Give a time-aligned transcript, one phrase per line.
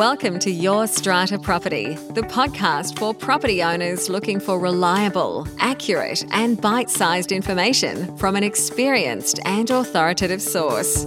[0.00, 6.58] Welcome to Your Strata Property, the podcast for property owners looking for reliable, accurate, and
[6.58, 11.04] bite sized information from an experienced and authoritative source.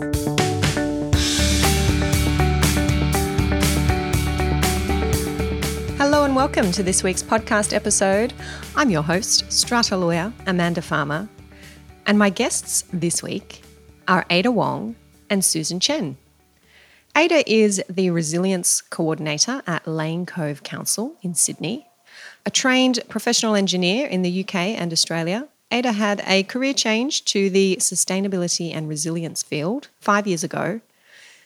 [5.98, 8.32] Hello and welcome to this week's podcast episode.
[8.76, 11.28] I'm your host, strata lawyer Amanda Farmer,
[12.06, 13.64] and my guests this week
[14.08, 14.96] are Ada Wong
[15.32, 16.16] and Susan Chen.
[17.16, 21.86] Ada is the Resilience Coordinator at Lane Cove Council in Sydney.
[22.44, 27.52] A trained professional engineer in the UK and Australia, Ada had a career change to
[27.52, 30.82] the sustainability and resilience field five years ago.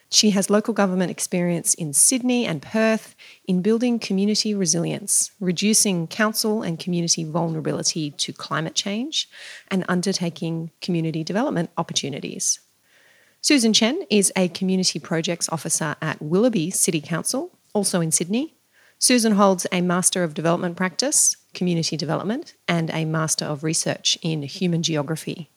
[0.09, 3.13] She has local government experience in Sydney and Perth
[3.45, 9.29] in building community resilience, reducing council and community vulnerability to climate change,
[9.67, 12.61] and undertaking community development opportunities.
[13.41, 18.55] Susan Chen is a Community Projects Officer at Willoughby City Council, also in Sydney.
[18.99, 24.41] Susan holds a Master of Development Practice, Community Development, and a Master of Research in
[24.41, 25.49] Human Geography.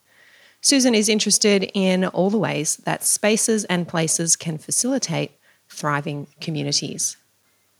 [0.61, 5.33] Susan is interested in all the ways that spaces and places can facilitate
[5.71, 7.17] thriving communities.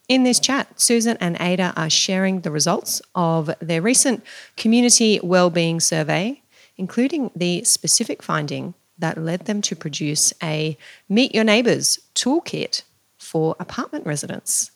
[0.09, 4.25] In this chat, Susan and Ada are sharing the results of their recent
[4.57, 6.41] community wellbeing survey,
[6.79, 10.77] including the specific finding that led them to produce a
[11.09, 12.83] Meet Your Neighbours toolkit
[13.19, 14.71] for apartment residents.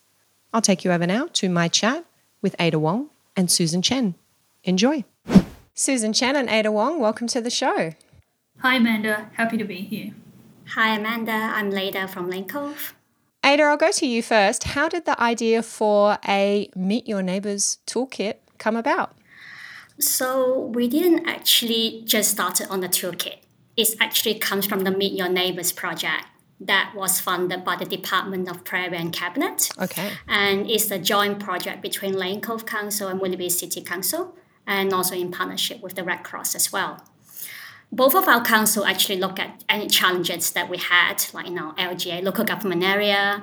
[0.52, 2.04] I'll take you over now to my chat
[2.42, 4.14] with Ada Wong and Susan Chen.
[4.64, 5.04] Enjoy.
[5.74, 7.92] Susan Chen and Ada Wong, welcome to the show.
[8.58, 9.30] Hi, Amanda.
[9.34, 10.12] Happy to be here.
[10.68, 11.32] Hi, Amanda.
[11.32, 12.94] I'm Leda from Lane Cove.
[13.44, 14.64] Ada, I'll go to you first.
[14.64, 19.14] How did the idea for a Meet Your Neighbours toolkit come about?
[19.98, 23.43] So, we didn't actually just start it on the toolkit
[23.76, 26.26] it actually comes from the Meet Your Neighbors project
[26.60, 29.68] that was funded by the Department of Premier and Cabinet.
[29.78, 30.12] Okay.
[30.28, 34.36] And it's a joint project between Lane Cove Council and Willoughby City Council,
[34.66, 37.02] and also in partnership with the Red Cross as well
[37.92, 41.74] both of our council actually look at any challenges that we had, like in our
[41.74, 43.42] LGA, local government area.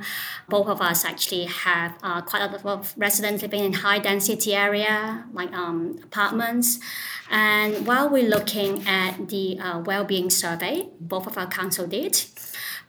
[0.50, 4.54] Both of us actually have uh, quite a lot of residents living in high density
[4.54, 6.80] area, like um, apartments.
[7.30, 12.26] And while we're looking at the uh, well-being survey, both of our council did,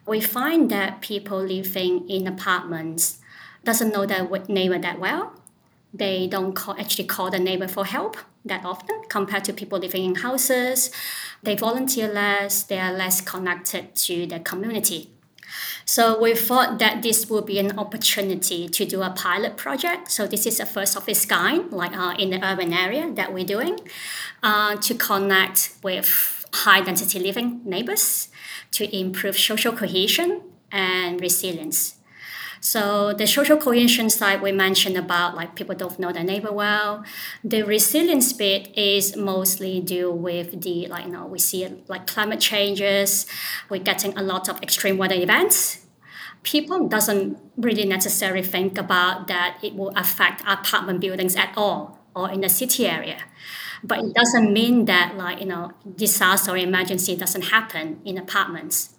[0.05, 3.19] we find that people living in apartments
[3.63, 5.33] doesn't know their neighbor that well.
[5.93, 10.05] They don't call, actually call the neighbor for help that often compared to people living
[10.05, 10.91] in houses.
[11.43, 15.11] They volunteer less, they are less connected to the community.
[15.85, 20.11] So we thought that this would be an opportunity to do a pilot project.
[20.11, 23.33] So this is a first of its kind, like uh, in the urban area that
[23.33, 23.79] we're doing,
[24.41, 28.29] uh, to connect with high density living neighbors
[28.71, 31.95] to improve social cohesion and resilience.
[32.63, 37.03] So the social cohesion side we mentioned about like people don't know their neighbor well.
[37.43, 42.39] The resilience bit is mostly due with the like you know we see like climate
[42.39, 43.25] changes.
[43.69, 45.85] We're getting a lot of extreme weather events.
[46.43, 52.31] People doesn't really necessarily think about that it will affect apartment buildings at all or
[52.31, 53.17] in the city area
[53.83, 58.95] but it doesn't mean that like you know disaster or emergency doesn't happen in apartments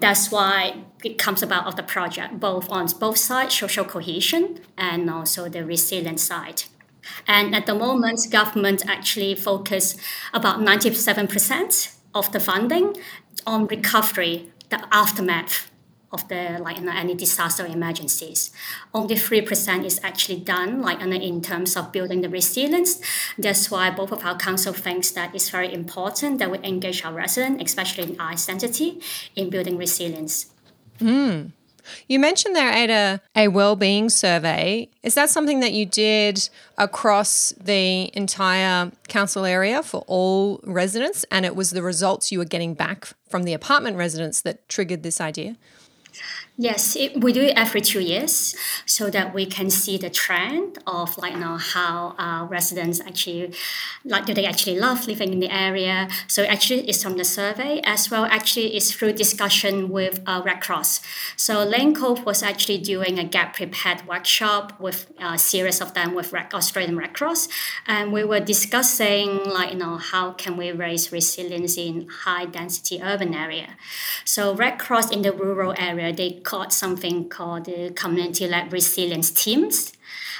[0.00, 5.08] that's why it comes about of the project, both on both sides, social cohesion and
[5.08, 6.64] also the resilience side.
[7.26, 9.96] And at the moment, government actually focus
[10.34, 12.96] about 97% of the funding
[13.46, 15.70] on recovery, the aftermath
[16.16, 18.40] of the like you know, any disaster emergencies.
[18.98, 23.00] Only three percent is actually done like you know, in terms of building the resilience.
[23.44, 27.14] That's why both of our council thinks that it's very important that we engage our
[27.24, 28.88] residents, especially in our identity,
[29.34, 30.34] in building resilience.
[31.00, 31.52] Mm.
[32.08, 34.88] You mentioned there, Ada, a well-being survey.
[35.02, 41.46] Is that something that you did across the entire council area for all residents, and
[41.46, 45.20] it was the results you were getting back from the apartment residents that triggered this
[45.20, 45.56] idea?
[46.58, 48.56] Yes, it, we do it every two years
[48.86, 53.52] so that we can see the trend of like know how uh, residents actually
[54.06, 56.08] like do they actually love living in the area.
[56.26, 58.24] So actually, it's from the survey as well.
[58.24, 61.02] Actually, it's through discussion with uh, Red Cross.
[61.36, 66.14] So Lane Cove was actually doing a Get Prepared workshop with a series of them
[66.14, 67.48] with Red, Australian Red Cross,
[67.86, 73.02] and we were discussing like you know how can we raise resilience in high density
[73.02, 73.76] urban area.
[74.24, 79.92] So Red Cross in the rural area they got something called the community-led resilience teams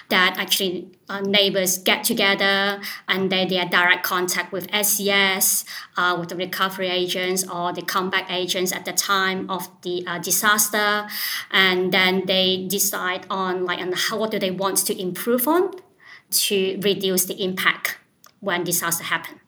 [0.09, 5.65] that actually uh, neighbors get together and they, they are direct contact with SES,
[5.97, 10.19] uh, with the recovery agents or the combat agents at the time of the uh,
[10.19, 11.09] disaster,
[11.51, 15.73] and then they decide on like on how what do they want to improve on
[16.31, 17.99] to reduce the impact
[18.41, 19.41] when disaster happen.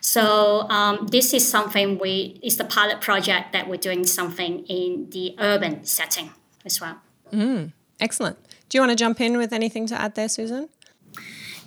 [0.00, 5.08] So um, this is something we is the pilot project that we're doing something in
[5.10, 6.30] the urban setting
[6.64, 7.00] as well.
[7.32, 8.38] Mm, excellent.
[8.68, 10.68] Do you want to jump in with anything to add there, Susan?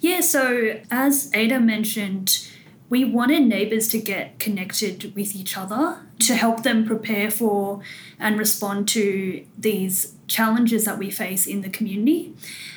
[0.01, 2.47] Yeah, so as Ada mentioned,
[2.89, 7.81] we wanted neighbours to get connected with each other to help them prepare for
[8.19, 12.33] and respond to these challenges that we face in the community.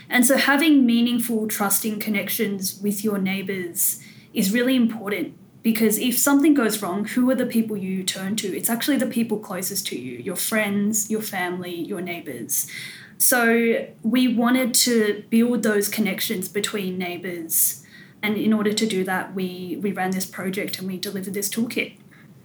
[0.08, 6.54] And so having meaningful, trusting connections with your neighbours is really important because if something
[6.54, 8.56] goes wrong, who are the people you turn to?
[8.56, 12.66] It's actually the people closest to you your friends, your family, your neighbours.
[13.18, 17.84] So we wanted to build those connections between neighbours.
[18.22, 21.48] And in order to do that, we, we ran this project and we delivered this
[21.48, 21.96] toolkit.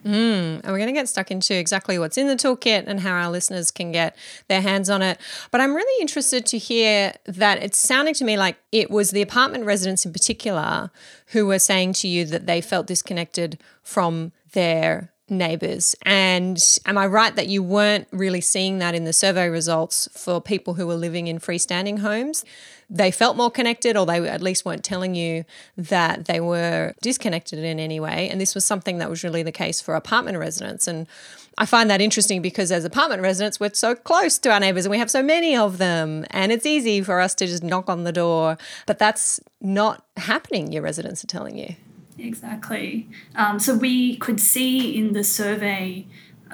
[0.05, 3.11] Mm, and we're going to get stuck into exactly what's in the toolkit and how
[3.11, 4.15] our listeners can get
[4.47, 5.19] their hands on it.
[5.49, 9.23] But I'm really interested to hear that it's sounding to me like it was the
[9.23, 10.91] apartment residents in particular
[11.27, 15.95] who were saying to you that they felt disconnected from their neighbors.
[16.03, 20.39] And am I right that you weren't really seeing that in the survey results for
[20.39, 22.45] people who were living in freestanding homes?
[22.89, 25.43] They felt more connected, or they at least weren't telling you
[25.75, 28.29] that they were disconnected in any way.
[28.29, 30.87] And this was something that was really the case for apartment residents.
[30.87, 31.07] And
[31.57, 34.91] I find that interesting because as apartment residents, we're so close to our neighbors and
[34.91, 36.25] we have so many of them.
[36.29, 38.57] And it's easy for us to just knock on the door.
[38.85, 41.75] But that's not happening, your residents are telling you.
[42.17, 43.09] Exactly.
[43.35, 46.07] Um, so we could see in the survey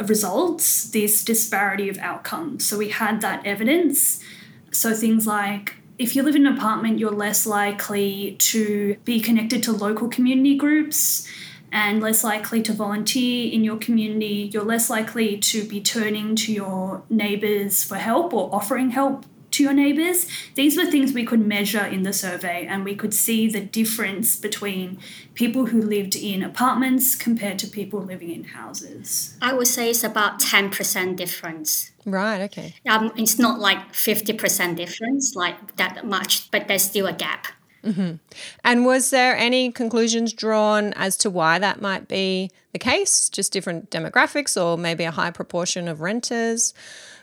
[0.08, 2.68] results this disparity of outcomes.
[2.68, 4.24] So we had that evidence.
[4.72, 9.62] So things like if you live in an apartment, you're less likely to be connected
[9.64, 11.28] to local community groups
[11.72, 14.50] and less likely to volunteer in your community.
[14.52, 19.64] You're less likely to be turning to your neighbours for help or offering help to
[19.64, 20.28] your neighbours.
[20.56, 24.36] These were things we could measure in the survey, and we could see the difference
[24.36, 25.00] between
[25.36, 29.38] people who lived in apartments compared to people living in houses.
[29.42, 31.92] I would say it's about 10% difference.
[32.06, 32.76] Right, okay.
[32.90, 37.48] Um, it's not like 50% difference, like that much, but there's still a gap.
[37.84, 38.16] Mm-hmm.
[38.64, 43.30] And was there any conclusions drawn as to why that might be the case?
[43.30, 46.74] Just different demographics or maybe a high proportion of renters?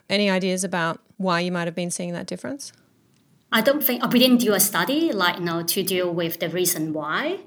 [0.08, 2.72] Any ideas about why you might have been seeing that difference?
[3.50, 6.50] I don't think we didn't do a study like you know to deal with the
[6.50, 7.40] reason why,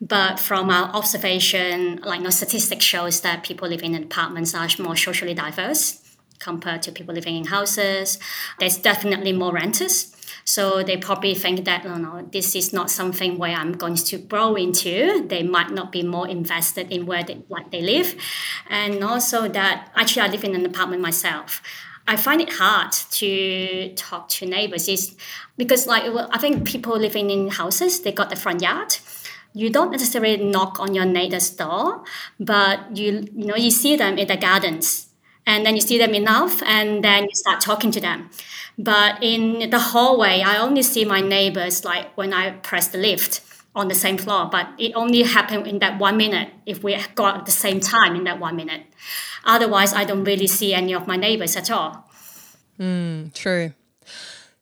[0.00, 4.68] but from our observation, like you know, statistics shows that people living in apartments are
[4.78, 8.20] more socially diverse compared to people living in houses.
[8.60, 10.14] There's definitely more renters.
[10.44, 14.18] So they probably think that you know, this is not something where I'm going to
[14.18, 15.26] grow into.
[15.26, 18.14] They might not be more invested in where they like they live,
[18.70, 21.60] and also that actually I live in an apartment myself.
[22.08, 25.14] I find it hard to talk to neighbors is
[25.58, 28.96] because like I think people living in houses they got the front yard.
[29.54, 32.04] You don't necessarily knock on your neighbor's door,
[32.40, 35.08] but you you know you see them in the gardens,
[35.46, 38.30] and then you see them enough, and then you start talking to them.
[38.78, 43.42] But in the hallway, I only see my neighbors like when I press the lift
[43.74, 47.38] on the same floor, but it only happened in that one minute if we got
[47.38, 48.82] at the same time in that one minute.
[49.48, 52.08] Otherwise, I don't really see any of my neighbors at all.
[52.78, 53.72] Mm, true.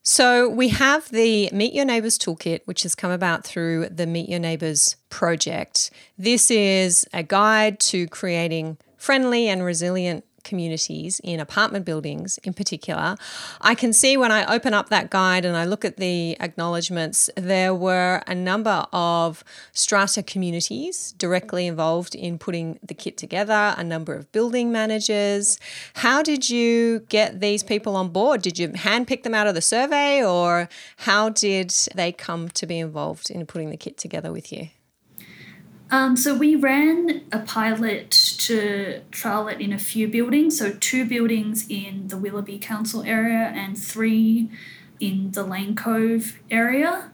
[0.03, 4.29] So we have the Meet Your Neighbours Toolkit, which has come about through the Meet
[4.29, 5.91] Your Neighbours project.
[6.17, 13.17] This is a guide to creating friendly and resilient communities in apartment buildings in particular,
[13.61, 17.29] I can see when I open up that guide and I look at the acknowledgements,
[17.37, 23.85] there were a number of strata communities directly involved in putting the kit together, a
[23.85, 25.59] number of building managers.
[25.95, 28.41] How did you get these people on board?
[28.41, 32.79] Did you handpick them out of the survey or how did they come to be
[32.79, 34.69] involved in putting the kit together with you?
[35.91, 40.59] Um, so we ran a pilot to trial it in a few buildings.
[40.59, 44.51] So two buildings in the Willoughby Council area and three
[45.01, 47.11] in the Lane Cove area.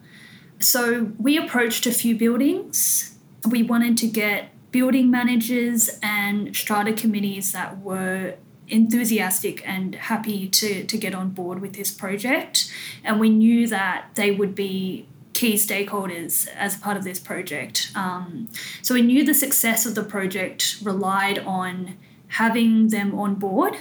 [0.59, 3.17] So we approached a few buildings.
[3.49, 8.35] We wanted to get building managers and strata committees that were
[8.69, 12.73] enthusiastic and happy to, to get on board with this project.
[13.05, 17.91] And we knew that they would be key stakeholders as part of this project.
[17.95, 18.49] Um,
[18.83, 21.97] so we knew the success of the project relied on
[22.29, 23.77] having them on board.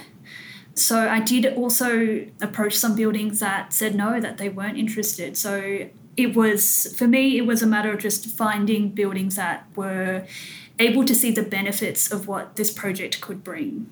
[0.74, 5.36] So I did also approach some buildings that said no, that they weren't interested.
[5.36, 10.26] So it was, for me, it was a matter of just finding buildings that were
[10.78, 13.90] able to see the benefits of what this project could bring.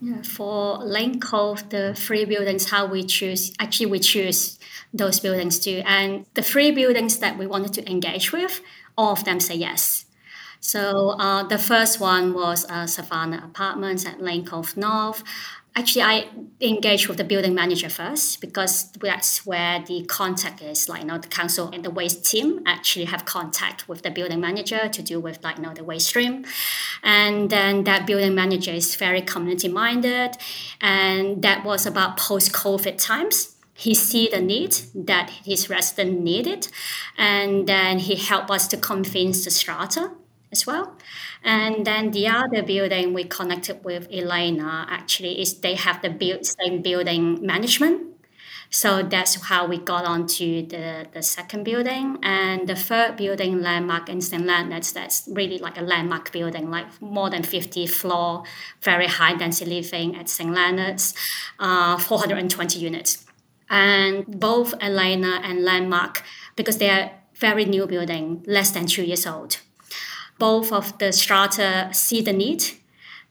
[0.00, 4.58] Yeah, for Lane Cove, the three buildings, how we choose, actually, we choose
[4.92, 5.82] those buildings too.
[5.86, 8.60] And the three buildings that we wanted to engage with,
[8.98, 10.04] all of them say yes.
[10.60, 15.22] So uh, the first one was uh, Savannah Apartments at Lane Cove North.
[15.76, 16.28] Actually, I
[16.60, 20.88] engaged with the building manager first because that's where the contact is.
[20.88, 24.40] Like, you know, the council and the waste team actually have contact with the building
[24.40, 26.44] manager to deal with, like, you know, the waste stream.
[27.02, 30.36] And then that building manager is very community minded.
[30.80, 36.68] And that was about post COVID times he see the need that his resident needed
[37.18, 40.12] and then he helped us to convince the strata
[40.52, 40.96] as well
[41.44, 46.46] and then the other building we connected with elena actually is they have the build,
[46.46, 48.10] same building management.
[48.70, 52.18] So that's how we got onto the, the second building.
[52.22, 56.86] And the third building landmark in St Leonards that's really like a landmark building like
[57.00, 58.42] more than 50 floor
[58.82, 61.14] very high density living at St Leonards
[61.60, 63.24] uh, 420 units.
[63.70, 66.22] And both Elena and Landmark,
[66.56, 69.58] because they are very new building, less than two years old.
[70.38, 72.64] Both of the strata see the need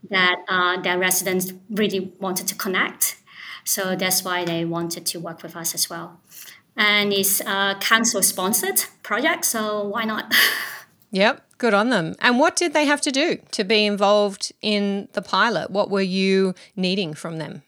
[0.10, 3.17] that uh, their residents really wanted to connect.
[3.63, 6.19] So that's why they wanted to work with us as well.
[6.75, 10.33] And it's a council sponsored project, so why not?
[11.13, 12.15] Yep, good on them.
[12.22, 15.69] And what did they have to do to be involved in the pilot?
[15.69, 17.62] What were you needing from them?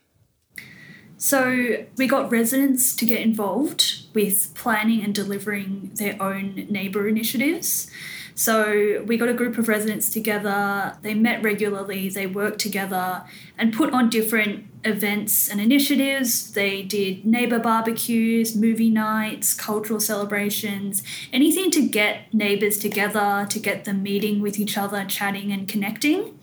[1.18, 7.90] So we got residents to get involved with planning and delivering their own neighbour initiatives.
[8.38, 13.24] So we got a group of residents together, they met regularly, they worked together
[13.58, 16.52] and put on different events and initiatives.
[16.52, 21.02] They did neighbour barbecues, movie nights, cultural celebrations,
[21.32, 26.38] anything to get neighbours together, to get them meeting with each other, chatting and connecting.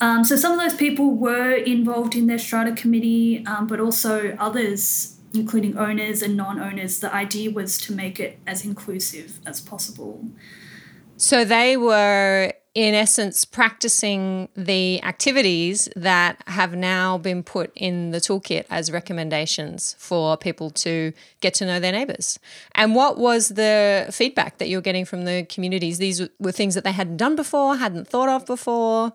[0.00, 4.36] Um, so some of those people were involved in their strata committee, um, but also
[4.36, 6.98] others, including owners and non-owners.
[6.98, 10.24] The idea was to make it as inclusive as possible.
[11.20, 18.18] So they were in essence, practicing the activities that have now been put in the
[18.18, 22.38] toolkit as recommendations for people to get to know their neighbours.
[22.76, 25.98] And what was the feedback that you're getting from the communities?
[25.98, 29.12] These were things that they hadn't done before, hadn't thought of before.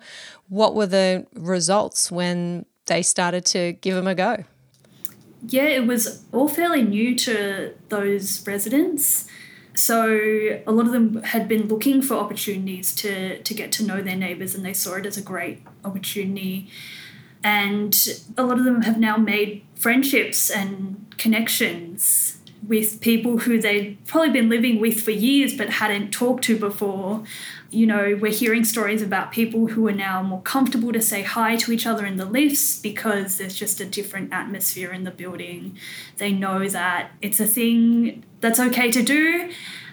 [0.49, 4.43] What were the results when they started to give them a go?
[5.47, 9.27] Yeah, it was all fairly new to those residents.
[9.75, 14.01] So a lot of them had been looking for opportunities to to get to know
[14.01, 16.69] their neighbors, and they saw it as a great opportunity.
[17.43, 17.95] And
[18.37, 24.31] a lot of them have now made friendships and connections with people who they'd probably
[24.31, 27.23] been living with for years but hadn't talked to before.
[27.75, 31.57] You know, we're hearing stories about people who are now more comfortable to say hi
[31.57, 35.77] to each other in the lifts because there's just a different atmosphere in the building.
[36.15, 39.51] They know that it's a thing that's okay to do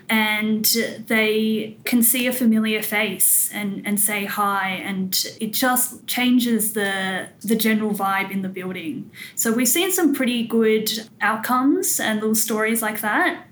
[0.08, 0.64] and
[1.08, 7.28] they can see a familiar face and, and say hi and it just changes the
[7.40, 12.34] the general vibe in the building so we've seen some pretty good outcomes and little
[12.34, 13.46] stories like that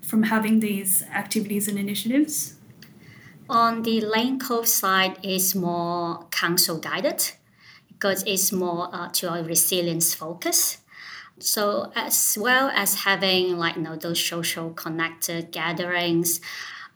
[0.00, 2.56] from having these activities and initiatives
[3.48, 7.32] on the Lane Cove side is more council guided
[7.88, 10.78] because it's more uh, to a resilience focus.
[11.38, 16.40] So as well as having like you know those social connected gatherings,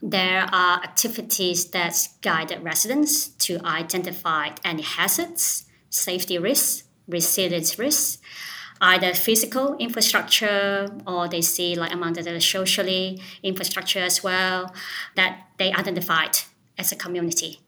[0.02, 8.18] there are activities that guide residents to identify any hazards, safety risks, resilience risks,
[8.80, 14.74] either physical infrastructure or they see like among the socially infrastructure as well
[15.16, 16.38] that they identified
[16.78, 17.60] as a community.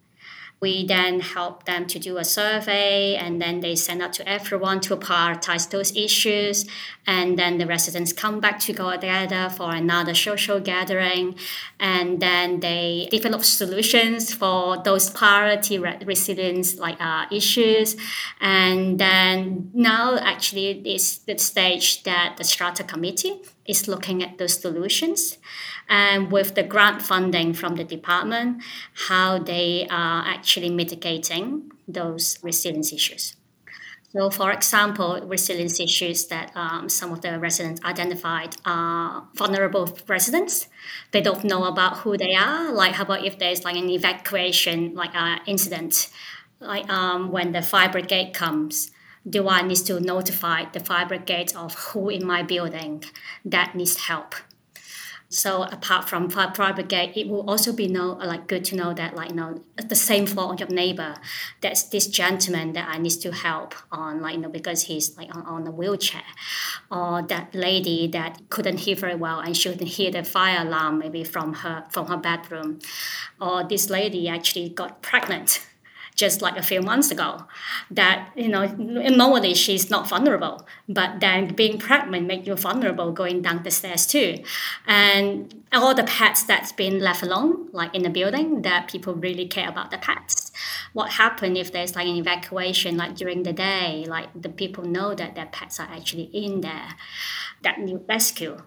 [0.62, 4.78] We then help them to do a survey and then they send out to everyone
[4.82, 6.66] to prioritize those issues.
[7.04, 11.34] And then the residents come back to go together for another social gathering.
[11.80, 17.96] And then they develop solutions for those priority re- residents like uh, issues.
[18.40, 24.54] And then now actually it's the stage that the strata committee is looking at those
[24.60, 25.38] solutions
[25.88, 28.62] and with the grant funding from the department,
[29.08, 33.36] how they are actually mitigating those resilience issues.
[34.12, 40.68] So, for example, resilience issues that um, some of the residents identified are vulnerable residents.
[41.12, 42.70] They don't know about who they are.
[42.72, 46.10] Like, how about if there's like an evacuation, like an uh, incident,
[46.60, 48.91] like um, when the fire brigade comes,
[49.28, 53.04] do I need to notify the fire brigade of who in my building
[53.44, 54.34] that needs help?
[55.32, 59.16] So apart from fire brigade, it will also be know like good to know that
[59.16, 61.14] like you know the same floor on your neighbor,
[61.62, 65.34] that's this gentleman that I need to help on like you know because he's like
[65.34, 66.24] on, on a wheelchair,
[66.90, 70.98] or that lady that couldn't hear very well and she couldn't hear the fire alarm
[70.98, 72.80] maybe from her from her bedroom,
[73.40, 75.66] or this lady actually got pregnant
[76.14, 77.44] just like a few months ago
[77.90, 83.42] that you know normally she's not vulnerable but then being pregnant make you vulnerable going
[83.42, 84.38] down the stairs too.
[84.86, 89.46] And all the pets that's been left alone like in the building that people really
[89.46, 90.52] care about the pets.
[90.92, 95.14] What happened if there's like an evacuation like during the day like the people know
[95.14, 96.90] that their pets are actually in there
[97.62, 98.58] that need rescue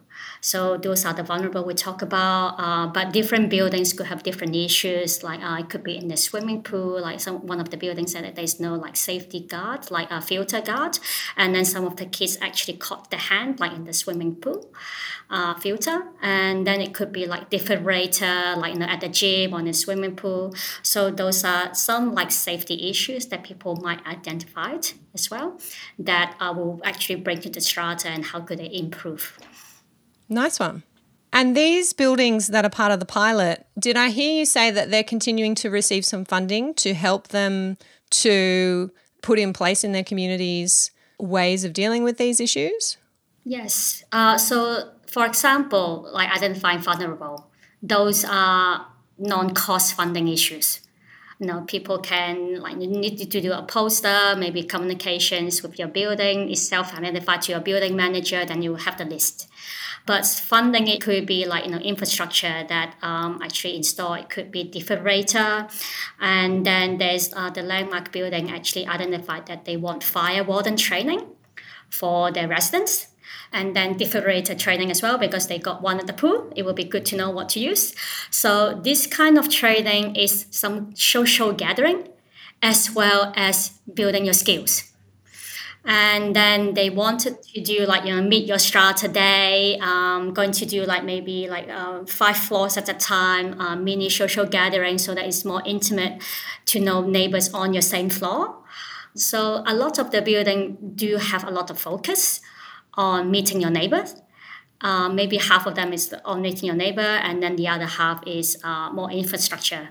[0.42, 2.56] so those are the vulnerable we talk about.
[2.58, 5.24] Uh, but different buildings could have different issues.
[5.24, 7.02] Like uh, it could be in the swimming pool.
[7.02, 10.62] Like some one of the buildings said there's no like safety guard, like a filter
[10.62, 11.00] guard,
[11.36, 14.72] and then some of the kids actually caught the hand like in the swimming pool
[15.30, 16.04] uh, filter.
[16.22, 19.66] And then it could be like defibrillator, like you know, at the gym or in
[19.66, 20.54] the swimming pool.
[20.82, 24.78] So those are some like safety issues that people might identify
[25.14, 25.60] as well
[26.00, 29.38] that uh, will actually bring to the strata and how could they improve.
[30.30, 30.84] Nice one.
[31.32, 34.90] And these buildings that are part of the pilot, did I hear you say that
[34.90, 37.78] they're continuing to receive some funding to help them
[38.12, 38.92] to
[39.22, 42.98] put in place in their communities ways of dealing with these issues?
[43.44, 44.04] Yes.
[44.12, 47.48] Uh, so, for example, like identifying vulnerable,
[47.82, 50.82] those are non-cost funding issues.
[51.40, 55.90] You know, people can like you need to do a poster, maybe communications with your
[55.90, 59.50] building is self-identified to your building manager, then you have the list.
[60.06, 64.20] But funding it could be like you know infrastructure that um, actually installed.
[64.20, 65.72] It could be defibrillator,
[66.20, 71.26] and then there's uh, the landmark building actually identified that they want fire warden training
[71.90, 73.08] for their residents
[73.52, 76.52] and then defibrillator training as well because they got one at the pool.
[76.56, 77.96] It will be good to know what to use.
[78.30, 82.10] So this kind of training is some social gathering
[82.62, 84.95] as well as building your skills
[85.86, 90.52] and then they wanted to do like you know meet your strata day um, going
[90.52, 94.98] to do like maybe like uh, five floors at a time uh, mini social gathering
[94.98, 96.22] so that it's more intimate
[96.66, 98.58] to know neighbors on your same floor.
[99.16, 102.42] So a lot of the building do have a lot of focus
[102.96, 104.16] on meeting your neighbors
[104.82, 108.26] uh, maybe half of them is on meeting your neighbor and then the other half
[108.28, 109.90] is uh, more infrastructure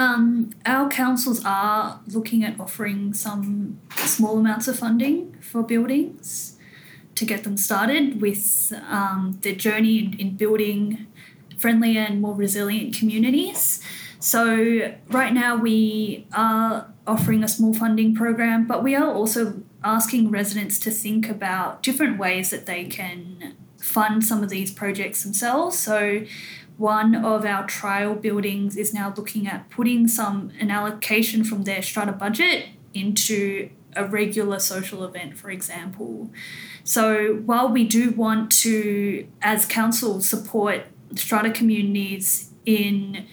[0.00, 6.56] um, our councils are looking at offering some small amounts of funding for buildings
[7.16, 11.06] to get them started with um, their journey in, in building
[11.58, 13.82] friendlier and more resilient communities.
[14.18, 20.30] So, right now we are offering a small funding program, but we are also asking
[20.30, 25.78] residents to think about different ways that they can fund some of these projects themselves.
[25.78, 26.24] So,
[26.80, 31.82] one of our trial buildings is now looking at putting some an allocation from their
[31.82, 36.30] strata budget into a regular social event, for example.
[36.82, 43.26] So while we do want to, as council, support strata communities in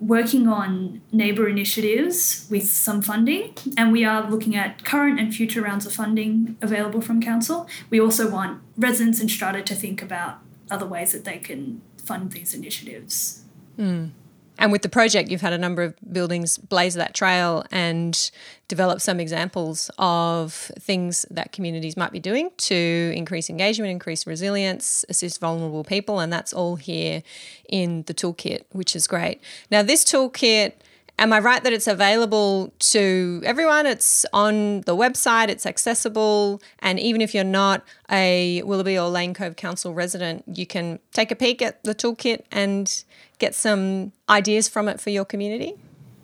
[0.00, 5.62] working on neighbour initiatives with some funding, and we are looking at current and future
[5.62, 7.68] rounds of funding available from council.
[7.90, 12.32] We also want residents and strata to think about other ways that they can fund
[12.32, 13.42] these initiatives.
[13.78, 14.10] Mm.
[14.58, 18.30] And with the project, you've had a number of buildings blaze that trail and
[18.66, 25.04] develop some examples of things that communities might be doing to increase engagement, increase resilience,
[25.08, 26.18] assist vulnerable people.
[26.18, 27.22] And that's all here
[27.68, 29.40] in the toolkit, which is great.
[29.70, 30.72] Now, this toolkit
[31.18, 33.86] Am I right that it's available to everyone?
[33.86, 39.34] It's on the website, it's accessible, and even if you're not a Willoughby or Lane
[39.34, 43.02] Cove Council resident, you can take a peek at the toolkit and
[43.38, 45.74] get some ideas from it for your community?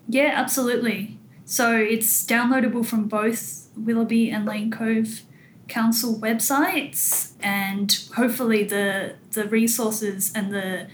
[0.08, 1.18] Yeah, absolutely.
[1.44, 5.22] So it's downloadable from both Willoughby and Lane Cove
[5.66, 10.86] Council websites, and hopefully the the resources and the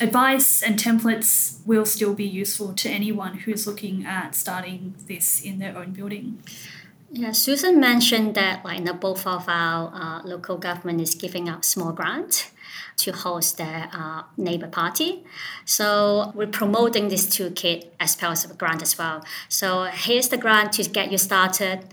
[0.00, 5.58] advice and templates will still be useful to anyone who's looking at starting this in
[5.58, 6.42] their own building.
[7.10, 11.64] Yeah, Susan mentioned that like the both of our uh, local government is giving out
[11.64, 12.50] small grants
[12.96, 15.24] to host their uh, neighbor party.
[15.64, 19.24] So we're promoting this toolkit as part of a grant as well.
[19.48, 21.86] So here's the grant to get you started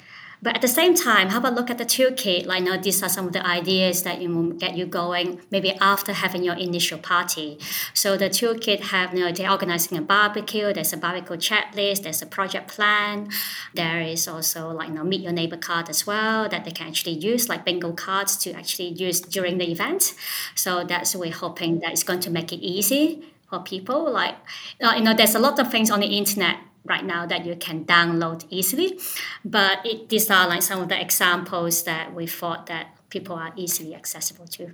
[0.44, 2.48] But at the same time, have a look at the toolkit.
[2.48, 5.72] Like, you know, these are some of the ideas that you get you going maybe
[5.80, 7.60] after having your initial party.
[7.94, 12.24] So the toolkit have, you know, they're organizing a barbecue, there's a barbecue checklist, there's
[12.24, 13.30] a project plan.
[13.76, 16.88] There is also like, you know, meet your neighbor card as well that they can
[16.88, 20.16] actually use, like bingo cards to actually use during the event.
[20.56, 24.12] So that's we're hoping that it's going to make it easy for people.
[24.12, 24.36] Like,
[24.82, 27.56] uh, you know, there's a lot of things on the internet right now that you
[27.56, 29.00] can download easily.
[29.46, 33.54] But it, these are like some of the examples that we thought that people are
[33.56, 34.72] easily accessible to.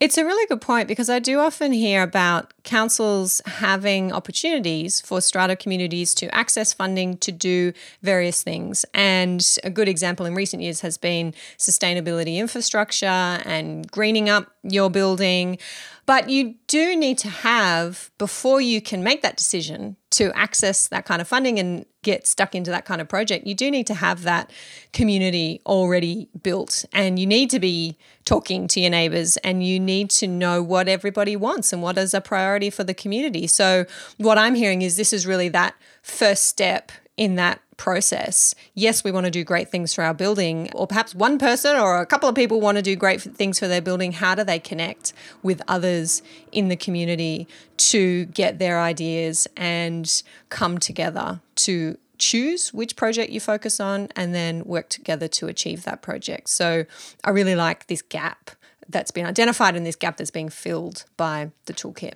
[0.00, 5.20] It's a really good point because I do often hear about councils having opportunities for
[5.20, 8.86] strata communities to access funding to do various things.
[8.94, 14.88] And a good example in recent years has been sustainability infrastructure and greening up your
[14.88, 15.58] building.
[16.06, 21.04] But you do need to have, before you can make that decision to access that
[21.04, 23.94] kind of funding and get stuck into that kind of project, you do need to
[23.94, 24.50] have that
[24.92, 26.84] community already built.
[26.92, 30.88] And you need to be talking to your neighbors and you need to know what
[30.88, 33.46] everybody wants and what is a priority for the community.
[33.46, 33.84] So,
[34.16, 38.54] what I'm hearing is this is really that first step in that process.
[38.74, 41.98] Yes, we want to do great things for our building, or perhaps one person or
[41.98, 44.12] a couple of people want to do great things for their building.
[44.12, 46.20] How do they connect with others
[46.52, 53.40] in the community to get their ideas and come together to choose which project you
[53.40, 56.50] focus on and then work together to achieve that project?
[56.50, 56.84] So
[57.24, 58.50] I really like this gap
[58.90, 62.12] that's been identified and this gap that's being filled by the toolkit.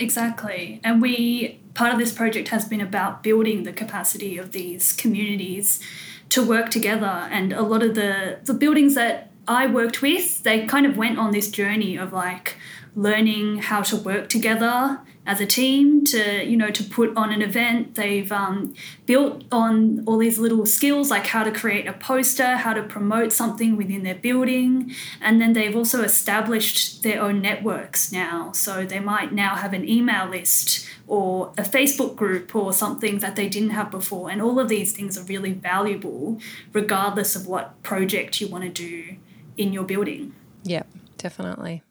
[0.00, 0.80] Exactly.
[0.82, 5.78] And we, part of this project has been about building the capacity of these communities
[6.30, 7.28] to work together.
[7.30, 11.18] And a lot of the, the buildings that I worked with, they kind of went
[11.18, 12.56] on this journey of like
[12.96, 17.42] learning how to work together as a team to you know to put on an
[17.42, 17.94] event.
[17.94, 18.74] They've um,
[19.06, 23.32] built on all these little skills like how to create a poster how to promote
[23.32, 24.94] something within their building.
[25.20, 28.52] And then they've also established their own networks now.
[28.52, 33.36] So they might now have an email list or a facebook group or something that
[33.36, 34.30] they didn't have before.
[34.30, 36.40] And all of these things are really valuable
[36.72, 39.16] regardless of what project you want to do
[39.56, 40.34] in your building.
[40.62, 40.84] Yeah
[41.20, 41.82] definitely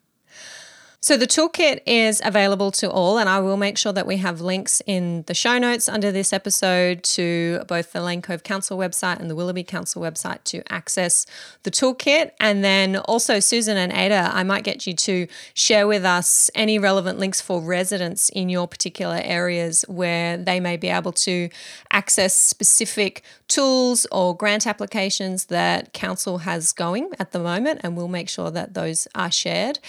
[1.02, 4.42] so the toolkit is available to all, and I will make sure that we have
[4.42, 9.20] links in the show notes under this episode to both the Lane Cove Council website
[9.20, 11.26] and the Willoughby Council website to access
[11.64, 12.32] the toolkit.
[12.40, 16.78] And then also, Susan and Ada, I might get you to share with us any
[16.78, 21.50] relevant links for residents in your particular areas where they may be able to
[21.92, 28.08] access specific tools or grant applications that council has going at the moment, and we'll
[28.08, 29.80] make sure that those are shared.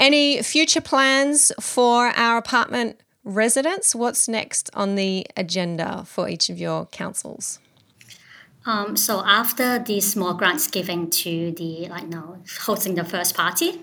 [0.00, 3.94] Any future plans for our apartment residents?
[3.94, 7.58] What's next on the agenda for each of your councils?
[8.64, 13.82] Um, so after the small grants given to the like now hosting the first party,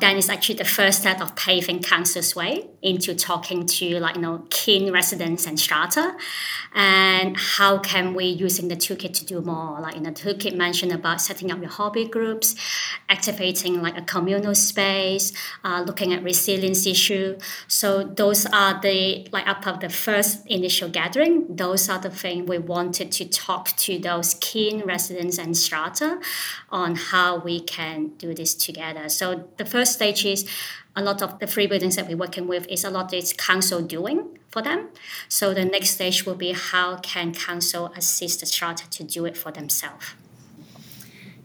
[0.00, 4.22] then it's actually the first step of paving council's way into talking to like you
[4.22, 6.16] know keen residents and strata.
[6.74, 9.80] And how can we using the toolkit to do more?
[9.80, 12.54] Like in the toolkit mentioned about setting up your hobby groups
[13.08, 15.32] activating like a communal space
[15.64, 17.36] uh, looking at resilience issue.
[17.66, 22.48] So those are the like up of the first initial gathering those are the things
[22.48, 26.20] we wanted to talk to those keen residents and strata
[26.70, 29.08] on how we can do this together.
[29.08, 30.48] So the first stage is
[30.96, 33.80] a lot of the free buildings that we're working with is a lot is council
[33.80, 34.88] doing for them.
[35.28, 39.36] So the next stage will be how can council assist the strata to do it
[39.36, 40.14] for themselves.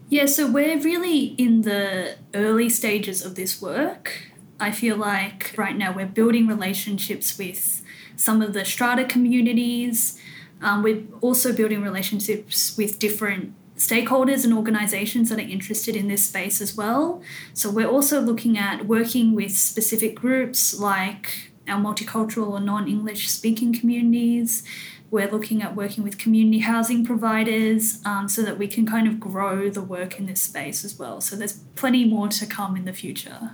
[0.08, 4.30] Yeah, so we're really in the early stages of this work.
[4.58, 7.82] I feel like right now we're building relationships with
[8.16, 10.18] some of the strata communities.
[10.62, 16.26] Um, we're also building relationships with different stakeholders and organizations that are interested in this
[16.26, 17.22] space as well.
[17.52, 23.28] So we're also looking at working with specific groups like our multicultural or non English
[23.28, 24.62] speaking communities.
[25.10, 29.20] We're looking at working with community housing providers um, so that we can kind of
[29.20, 31.20] grow the work in this space as well.
[31.20, 33.52] So there's plenty more to come in the future.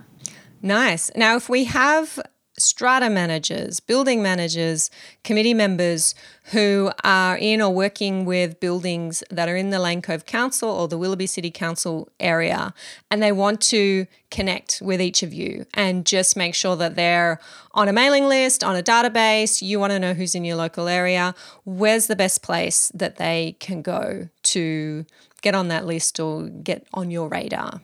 [0.63, 1.11] Nice.
[1.15, 2.19] Now, if we have
[2.63, 4.91] strata managers, building managers,
[5.25, 6.15] committee members
[6.47, 10.89] who are in or working with buildings that are in the Lane Cove Council or
[10.89, 12.75] the Willoughby City Council area,
[13.11, 17.39] and they want to connect with each of you and just make sure that they're
[17.73, 19.63] on a mailing list, on a database.
[19.63, 21.35] You want to know who's in your local area.
[21.65, 25.07] Where's the best place that they can go to
[25.43, 27.81] get on that list or get on your radar?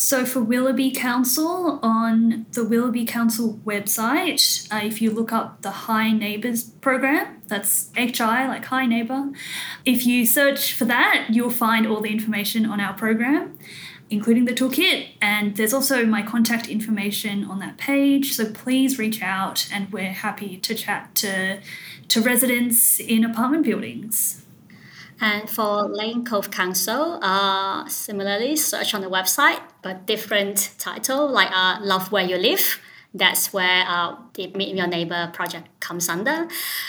[0.00, 5.72] So, for Willoughby Council, on the Willoughby Council website, uh, if you look up the
[5.72, 9.32] Hi Neighbours program, that's HI, like Hi Neighbour,
[9.84, 13.58] if you search for that, you'll find all the information on our program,
[14.08, 15.08] including the toolkit.
[15.20, 18.34] And there's also my contact information on that page.
[18.34, 21.58] So, please reach out, and we're happy to chat to,
[22.06, 24.44] to residents in apartment buildings.
[25.20, 31.50] And for Lane Cove Council, uh, similarly, search on the website, but different title, like
[31.52, 32.80] uh, Love Where You Live.
[33.12, 36.46] That's where uh, the Meet Your Neighbor project comes under.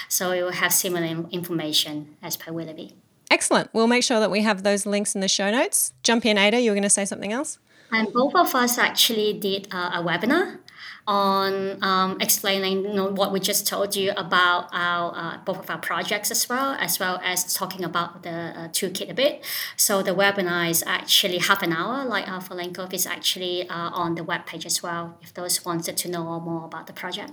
[0.09, 2.95] So it will have similar information as per Willoughby.
[3.31, 3.69] Excellent.
[3.73, 5.93] We'll make sure that we have those links in the show notes.
[6.03, 6.59] Jump in, Ada.
[6.59, 7.57] You were going to say something else?
[7.91, 10.59] And both of us actually did uh, a webinar
[11.07, 15.69] on um, explaining you know, what we just told you about our uh, both of
[15.69, 19.43] our projects as well, as well as talking about the uh, toolkit a bit.
[19.75, 24.15] So the webinar is actually half an hour, like Lane Cove is actually uh, on
[24.15, 25.17] the web page as well.
[25.21, 27.31] If those wanted to know more about the project.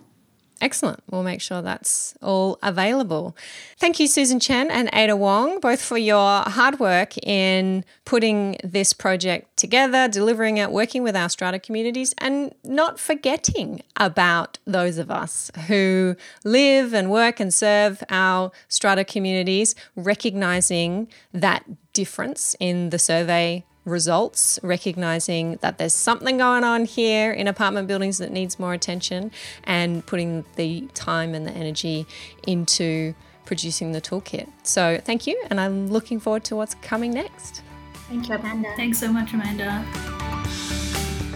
[0.59, 1.03] Excellent.
[1.11, 3.37] We'll make sure that's all available.
[3.79, 8.95] Thank you, Susan Chen and Ada Wong, both for your hard work in putting this
[8.95, 15.11] project together, delivering it, working with our strata communities, and not forgetting about those of
[15.11, 22.99] us who live and work and serve our strata communities, recognizing that difference in the
[22.99, 28.75] survey results, recognizing that there's something going on here in apartment buildings that needs more
[28.75, 29.31] attention,
[29.64, 32.07] and putting the time and the energy
[32.46, 33.14] into
[33.46, 34.49] producing the toolkit.
[34.64, 37.62] So, thank you, and I'm looking forward to what's coming next.
[38.09, 38.72] Thank you, Amanda.
[38.77, 39.85] Thanks so much, Amanda.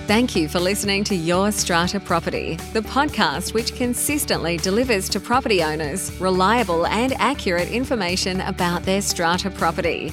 [0.07, 5.63] Thank you for listening to Your Strata Property, the podcast which consistently delivers to property
[5.63, 10.13] owners reliable and accurate information about their strata property.